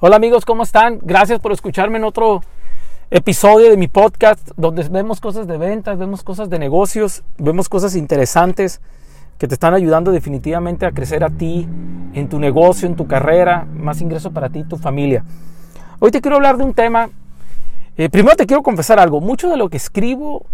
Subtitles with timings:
[0.00, 0.98] Hola amigos, ¿cómo están?
[1.02, 2.42] Gracias por escucharme en otro
[3.12, 7.94] episodio de mi podcast donde vemos cosas de ventas, vemos cosas de negocios, vemos cosas
[7.94, 8.80] interesantes
[9.38, 11.68] que te están ayudando definitivamente a crecer a ti,
[12.12, 15.24] en tu negocio, en tu carrera, más ingreso para ti y tu familia.
[16.00, 17.08] Hoy te quiero hablar de un tema.
[17.96, 19.20] Eh, primero te quiero confesar algo.
[19.20, 20.44] Mucho de lo que escribo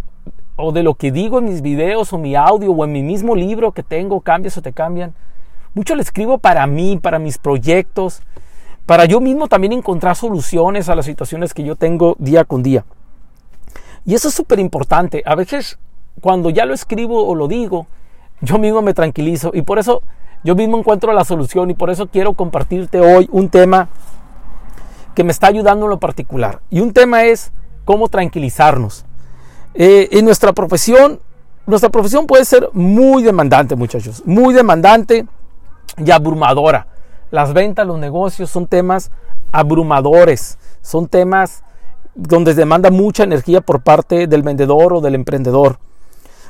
[0.57, 3.35] o de lo que digo en mis videos o mi audio o en mi mismo
[3.35, 5.15] libro que tengo, cambias o te cambian,
[5.73, 8.21] mucho lo escribo para mí, para mis proyectos,
[8.91, 12.85] para yo mismo también encontrar soluciones a las situaciones que yo tengo día con día.
[14.05, 15.23] Y eso es súper importante.
[15.27, 15.79] A veces
[16.21, 17.87] cuando ya lo escribo o lo digo,
[18.41, 20.03] yo mismo me tranquilizo y por eso
[20.43, 23.91] yo mismo encuentro la solución y por eso quiero compartirte hoy un tema
[25.15, 26.59] que me está ayudando en lo particular.
[26.69, 27.53] Y un tema es
[27.85, 29.05] cómo tranquilizarnos.
[29.75, 31.21] Eh, en nuestra profesión,
[31.65, 35.27] nuestra profesión puede ser muy demandante, muchachos, muy demandante
[35.97, 36.89] y abrumadora.
[37.31, 39.11] Las ventas, los negocios son temas
[39.53, 41.63] abrumadores, son temas
[42.15, 45.79] donde demanda mucha energía por parte del vendedor o del emprendedor.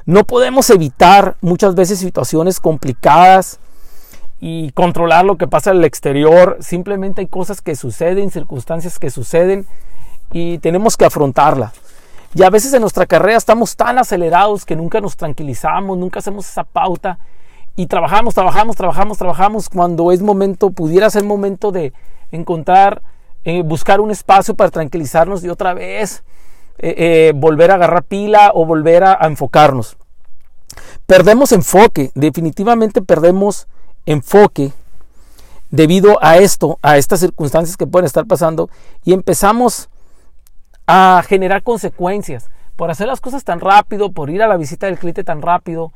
[0.06, 3.60] No podemos evitar muchas veces situaciones complicadas
[4.40, 6.56] y controlar lo que pasa en el exterior.
[6.60, 9.66] Simplemente hay cosas que suceden, circunstancias que suceden
[10.32, 11.72] y tenemos que afrontarla.
[12.34, 16.48] Y a veces en nuestra carrera estamos tan acelerados que nunca nos tranquilizamos, nunca hacemos
[16.48, 17.18] esa pauta
[17.76, 21.92] y trabajamos, trabajamos, trabajamos, trabajamos cuando es momento, pudiera ser momento de
[22.30, 23.02] encontrar,
[23.44, 26.22] eh, buscar un espacio para tranquilizarnos y otra vez
[26.78, 29.96] eh, eh, volver a agarrar pila o volver a, a enfocarnos.
[31.06, 33.66] Perdemos enfoque, definitivamente perdemos
[34.06, 34.72] enfoque
[35.70, 38.68] debido a esto, a estas circunstancias que pueden estar pasando
[39.04, 39.88] y empezamos
[40.86, 44.98] a generar consecuencias por hacer las cosas tan rápido, por ir a la visita del
[44.98, 45.92] cliente tan rápido,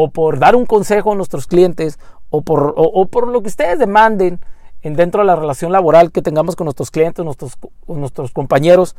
[0.00, 1.98] o por dar un consejo a nuestros clientes
[2.30, 2.76] o por,
[3.10, 4.38] por lo que ustedes demanden
[4.82, 8.94] en dentro de la relación laboral que tengamos con nuestros clientes, nuestros, nuestros compañeros,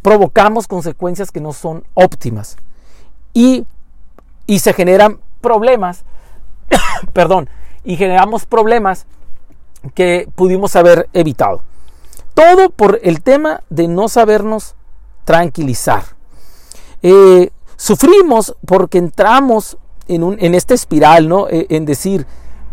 [0.00, 2.56] provocamos consecuencias que no son óptimas
[3.34, 3.66] y,
[4.46, 6.04] y se generan problemas,
[7.12, 7.50] perdón,
[7.84, 9.04] y generamos problemas
[9.94, 11.60] que pudimos haber evitado.
[12.32, 14.76] Todo por el tema de no sabernos
[15.26, 16.04] tranquilizar.
[17.02, 19.76] Eh, sufrimos porque entramos
[20.08, 21.48] en, un, en esta espiral, ¿no?
[21.48, 22.26] E, en decir,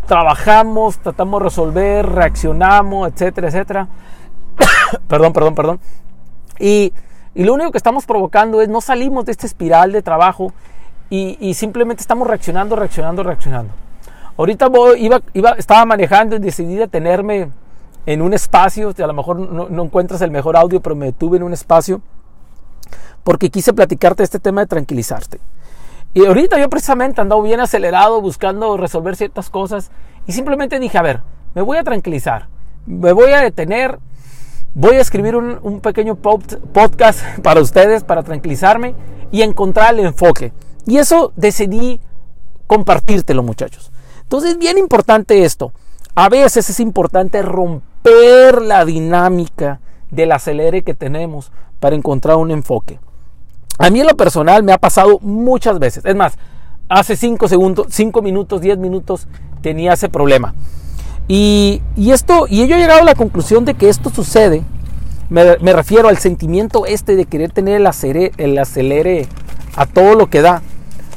[0.06, 3.88] trabajamos, tratamos de resolver, reaccionamos, etcétera, etcétera.
[5.08, 5.80] perdón, perdón, perdón.
[6.58, 6.92] Y,
[7.34, 10.52] y, lo único que estamos provocando es no salimos de esta espiral de trabajo
[11.10, 13.72] y, y simplemente estamos reaccionando, reaccionando, reaccionando.
[14.38, 17.50] Ahorita voy, iba, iba, estaba manejando y decidí detenerme
[18.06, 21.36] en un espacio, a lo mejor no, no encuentras el mejor audio, pero me detuve
[21.36, 22.00] en un espacio
[23.24, 25.40] porque quise platicarte este tema de tranquilizarte.
[26.16, 29.90] Y ahorita yo precisamente andado bien acelerado buscando resolver ciertas cosas
[30.26, 31.20] y simplemente dije, a ver,
[31.54, 32.48] me voy a tranquilizar,
[32.86, 33.98] me voy a detener,
[34.72, 38.94] voy a escribir un, pequeño podcast para ustedes, para tranquilizarme
[39.30, 40.54] y encontrar el enfoque.
[40.86, 42.00] Y eso decidí
[42.66, 43.92] compartírtelo, muchachos.
[44.22, 45.74] Entonces es bien importante esto.
[46.14, 53.00] A veces es importante romper la dinámica del acelere que tenemos para encontrar un enfoque.
[53.78, 56.04] A mí en lo personal me ha pasado muchas veces.
[56.04, 56.38] Es más,
[56.88, 59.28] hace 5 segundos, 5 minutos, 10 minutos
[59.60, 60.54] tenía ese problema.
[61.28, 64.62] Y, esto, y yo he llegado a la conclusión de que esto sucede,
[65.28, 69.26] me, refiero al sentimiento este de querer tener el acelere, el acelere
[69.74, 70.62] a todo lo que da.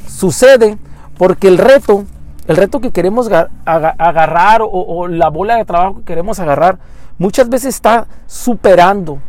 [0.07, 0.77] Sucede
[1.17, 2.05] porque el reto,
[2.47, 3.29] el reto que queremos
[3.65, 6.79] agarrar o la bola de trabajo que queremos agarrar,
[7.19, 9.19] muchas veces está superando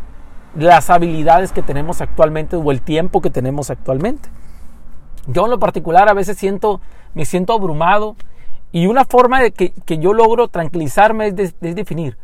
[0.57, 4.29] las habilidades que tenemos actualmente o el tiempo que tenemos actualmente.
[5.27, 6.81] Yo en lo particular a veces siento,
[7.15, 8.17] me siento abrumado
[8.73, 12.17] y una forma de que, yo logro tranquilizarme es, definir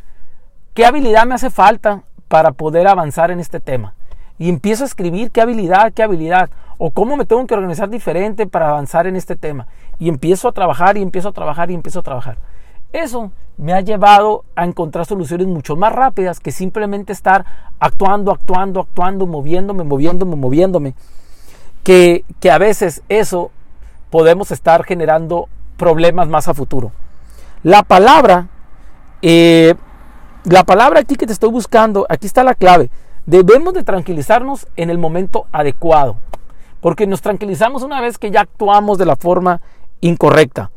[0.75, 3.95] qué habilidad me hace falta para poder avanzar en este tema.
[4.39, 8.47] Y empiezo a escribir qué habilidad, qué habilidad, o cómo me tengo que organizar diferente
[8.47, 9.67] para avanzar en este tema.
[9.99, 12.37] Y empiezo a trabajar y empiezo a trabajar y empiezo a trabajar.
[12.93, 17.45] Eso me ha llevado a encontrar soluciones mucho más rápidas que simplemente estar
[17.79, 20.95] actuando, actuando, actuando, moviéndome, moviéndome, moviéndome.
[21.83, 23.51] Que, que a veces eso
[24.11, 26.93] podemos estar generando problemas más a futuro.
[27.63, 28.49] La palabra,
[29.23, 29.75] eh,
[30.45, 32.91] la palabra aquí que te estoy buscando, aquí está la clave.
[33.25, 36.17] Debemos de tranquilizarnos en el momento adecuado.
[36.81, 39.61] Porque nos tranquilizamos una vez que ya actuamos de la forma
[40.01, 40.71] incorrecta.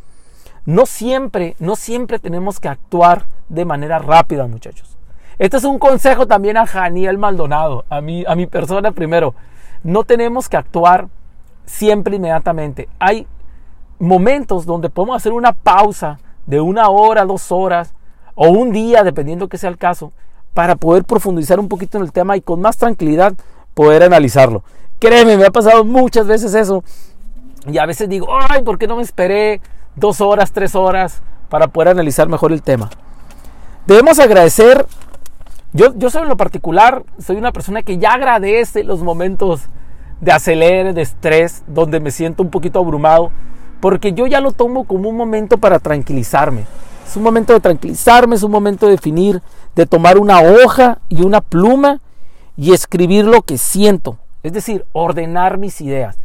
[0.70, 4.98] No siempre, no siempre tenemos que actuar de manera rápida, muchachos.
[5.40, 9.34] Este es un consejo también a Janiel Maldonado, a mi, a mi persona primero.
[9.82, 11.08] No tenemos que actuar
[11.66, 12.88] siempre inmediatamente.
[13.00, 13.26] Hay
[13.98, 17.96] momentos donde podemos hacer una pausa de una hora, dos horas
[18.36, 20.12] o un día, dependiendo que sea el caso,
[20.54, 23.34] para poder profundizar un poquito en el tema y con más tranquilidad
[23.74, 24.64] poder analizarlo.
[25.00, 26.84] Créeme, me ha pasado muchas veces eso.
[27.66, 29.62] Y a veces digo, ay, ¿por qué no me esperé
[30.00, 32.90] dos horas, tres horas para poder analizar mejor el tema?
[33.86, 34.86] Debemos agradecer,
[35.74, 39.62] yo, yo soy en lo particular, soy una persona que ya agradece los momentos
[40.22, 43.32] de acelere, de estrés, donde me siento un poquito abrumado,
[43.80, 46.66] porque yo ya lo tomo como un momento para tranquilizarme.
[47.08, 49.42] Es un momento de tranquilizarme, es un momento de definir,
[49.76, 52.02] de tomar una hoja y una pluma
[52.56, 56.18] y escribir lo que siento, es decir, ordenar mis ideas.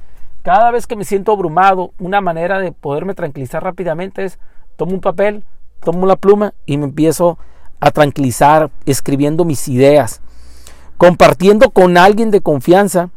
[0.45, 4.39] Cada vez que me siento abrumado, una manera de poderme tranquilizar rápidamente es
[4.77, 5.43] tomo un papel,
[5.83, 7.39] tomo la pluma y me empiezo
[7.81, 10.21] a tranquilizar escribiendo mis ideas,
[10.99, 13.09] compartiendo con alguien de confianza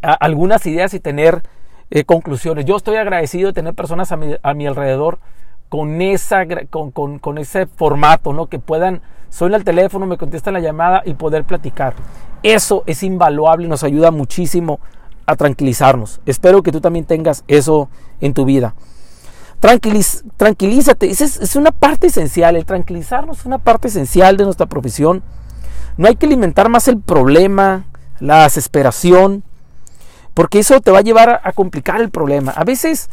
[0.00, 1.42] algunas ideas y tener
[1.90, 2.64] eh, conclusiones.
[2.64, 4.16] Yo estoy agradecido de tener personas a
[4.54, 5.18] mi, alrededor
[5.68, 8.46] con, ese formato, ¿no?
[8.46, 11.92] que puedan, suena el teléfono, me contestan la llamada y poder platicar.
[12.42, 14.80] Eso es invaluable nos ayuda muchísimo
[15.28, 16.20] a tranquilizarnos.
[16.24, 17.90] Espero que tú también tengas eso
[18.22, 18.74] en tu vida.
[19.60, 24.66] Tranquiliz, tranquilízate, es, es una parte esencial, el tranquilizarnos es una parte esencial de nuestra
[24.66, 25.22] profesión.
[25.98, 27.84] No hay que alimentar más el problema,
[28.20, 29.44] la desesperación,
[30.32, 32.52] porque eso te va a llevar a, complicar el problema.
[32.52, 33.10] A veces,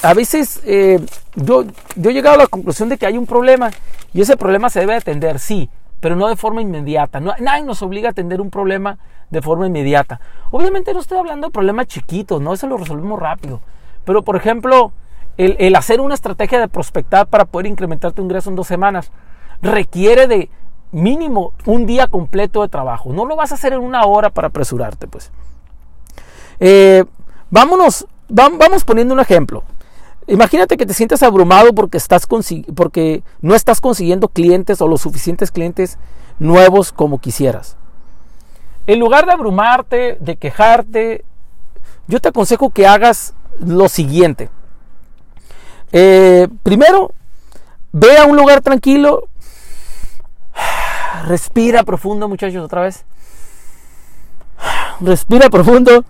[0.00, 1.04] a veces eh,
[1.34, 1.66] yo,
[1.96, 3.72] he llegado a la conclusión de que hay un problema
[4.14, 5.68] y ese problema se debe atender, sí,
[6.00, 7.20] pero no de forma inmediata.
[7.20, 8.98] No, nadie nos obliga a atender un problema
[9.30, 10.20] de forma inmediata.
[10.50, 12.52] Obviamente no estoy hablando de problemas chiquitos, ¿no?
[12.52, 13.60] Eso lo resolvemos rápido.
[14.04, 14.92] Pero, por ejemplo,
[15.36, 19.10] el, el hacer una estrategia de prospectar para poder incrementar tu ingreso en dos semanas
[19.62, 20.50] requiere de
[20.92, 23.12] mínimo un día completo de trabajo.
[23.12, 25.32] No lo vas a hacer en una hora para apresurarte, pues.
[26.60, 27.04] Eh,
[27.50, 29.64] vámonos, vamos poniendo un ejemplo.
[30.28, 32.26] Imagínate que te sientes abrumado porque, estás
[32.74, 35.98] porque no estás consiguiendo clientes o los suficientes clientes
[36.38, 37.76] nuevos como quisieras.
[38.86, 41.24] En lugar de abrumarte, de quejarte,
[42.06, 44.48] yo te aconsejo que hagas lo siguiente.
[45.92, 47.12] Eh, primero,
[47.92, 49.28] ve a un lugar tranquilo,
[51.26, 53.04] respira profundo muchachos otra vez.
[55.00, 56.04] Respira profundo.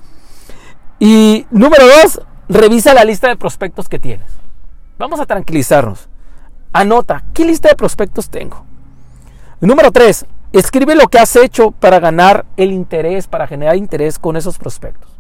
[0.99, 4.31] Y número dos, revisa la lista de prospectos que tienes.
[4.99, 6.08] Vamos a tranquilizarnos.
[6.73, 8.64] Anota, ¿qué lista de prospectos tengo?
[9.61, 14.37] Número tres, escribe lo que has hecho para ganar el interés, para generar interés con
[14.37, 15.11] esos prospectos.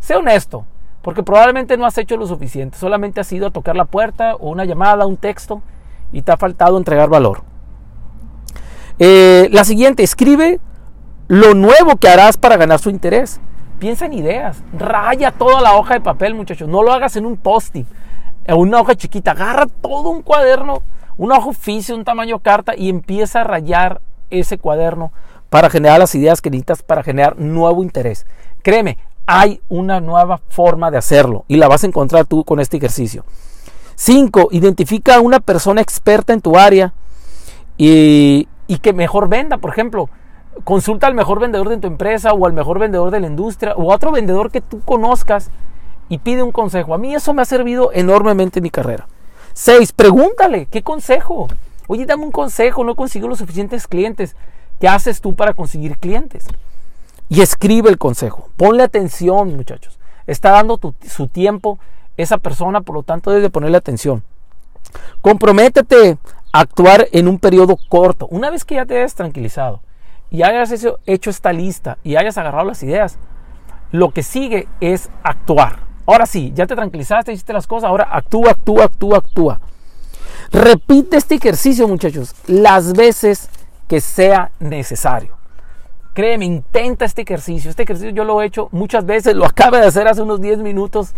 [0.00, 0.66] Sé honesto,
[1.02, 4.50] porque probablemente no has hecho lo suficiente, solamente has ido a tocar la puerta o
[4.50, 5.62] una llamada, un texto
[6.12, 7.42] y te ha faltado entregar valor.
[8.98, 10.58] Eh, la siguiente, escribe
[11.28, 13.40] lo nuevo que harás para ganar su interés.
[13.78, 14.62] Piensa en ideas.
[14.72, 16.68] Raya toda la hoja de papel, muchachos.
[16.68, 17.86] No lo hagas en un post-it,
[18.44, 19.32] en una hoja chiquita.
[19.32, 20.82] Agarra todo un cuaderno,
[21.18, 25.12] un hoja oficio, un tamaño carta y empieza a rayar ese cuaderno
[25.50, 28.26] para generar las ideas que necesitas para generar nuevo interés.
[28.62, 32.76] Créeme, hay una nueva forma de hacerlo y la vas a encontrar tú con este
[32.76, 33.24] ejercicio.
[33.96, 34.48] 5.
[34.52, 36.92] Identifica a una persona experta en tu área
[37.76, 39.58] y, y que mejor venda.
[39.58, 40.08] Por ejemplo,
[40.64, 43.92] consulta al mejor vendedor de tu empresa o al mejor vendedor de la industria o
[43.92, 45.50] a otro vendedor que tú conozcas
[46.08, 46.94] y pide un consejo.
[46.94, 49.08] A mí eso me ha servido enormemente en mi carrera.
[49.52, 51.48] Seis, pregúntale, ¿qué consejo?
[51.86, 54.36] Oye, dame un consejo, no consigo los suficientes clientes.
[54.80, 56.46] ¿Qué haces tú para conseguir clientes?
[57.28, 58.50] Y escribe el consejo.
[58.56, 59.98] Ponle atención, muchachos.
[60.26, 61.78] Está dando su tiempo
[62.16, 64.22] esa persona, por lo tanto debes de ponerle atención.
[65.20, 66.18] Comprométete
[66.52, 68.26] a actuar en un periodo corto.
[68.30, 69.80] Una vez que ya te hayas tranquilizado,
[70.30, 70.72] y hayas
[71.06, 73.18] hecho esta lista y hayas agarrado las ideas,
[73.92, 75.80] lo que sigue es actuar.
[76.06, 79.60] Ahora sí, ya te tranquilizaste, hiciste las cosas, ahora actúa, actúa, actúa, actúa.
[80.52, 83.48] Repite este ejercicio, muchachos, las veces
[83.88, 85.36] que sea necesario.
[86.14, 87.68] Créeme, intenta este ejercicio.
[87.70, 90.58] Este ejercicio yo lo he hecho muchas veces, lo acabo de hacer hace unos 10
[90.58, 91.12] minutos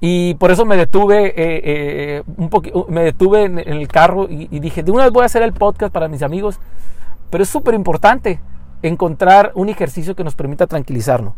[0.00, 2.22] y por eso me detuve, eh, eh,
[2.88, 5.52] me detuve en, el carro y, y, dije, de una vez voy a hacer el
[5.52, 6.60] podcast para mis amigos
[7.30, 8.40] pero es súper importante
[8.82, 11.34] encontrar un ejercicio que nos permita tranquilizarnos.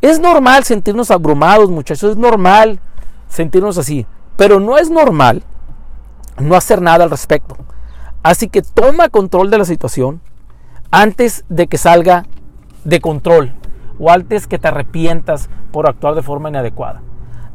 [0.00, 2.80] Es normal sentirnos abrumados, muchachos, es normal
[3.28, 4.06] sentirnos así,
[4.36, 5.42] pero no es normal
[6.38, 7.56] no hacer nada al respecto.
[8.22, 10.20] Así que toma control de la situación
[10.90, 12.26] antes de que salga
[12.84, 13.54] de control
[13.98, 17.02] o antes que te arrepientas por actuar de forma inadecuada.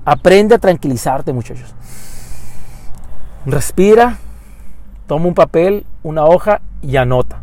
[0.06, 1.74] Aprende a tranquilizarte, muchachos.
[3.46, 4.18] Respira,
[5.06, 7.42] toma un papel, una hoja y anota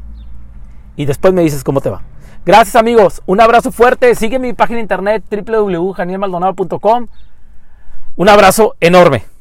[0.97, 2.03] y después me dices cómo te va.
[2.45, 7.07] Gracias amigos, un abrazo fuerte, sigue mi página internet www.janielmaldonado.com.
[8.17, 9.34] Un abrazo enorme.